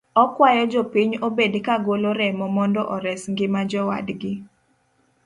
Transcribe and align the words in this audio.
Okuayo 0.23 0.63
jopiny 0.71 1.13
obed 1.27 1.53
ka 1.65 1.75
golo 1.85 2.09
remo 2.19 2.45
mondo 2.55 2.81
ores 2.95 3.21
ngima 3.31 3.61
jowadgi. 3.69 4.33